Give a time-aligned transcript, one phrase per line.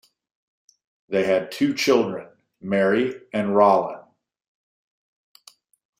[1.09, 2.27] They had two children,
[2.59, 3.99] Mary and Rollin.